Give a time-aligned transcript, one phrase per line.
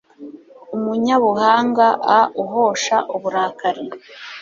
[0.75, 1.87] umunyabuhanga
[2.19, 3.85] auhosha uburakari